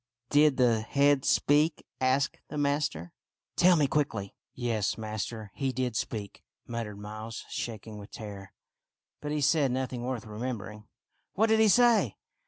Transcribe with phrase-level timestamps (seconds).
[0.31, 3.11] "Did the head speak?" asked the master."
[3.55, 8.51] Tell me quickly."" Yes, master, he did speak," muttered Miles, shaking with terror."
[9.21, 10.87] But he said nothing worth remembering.""
[11.35, 12.15] What did he say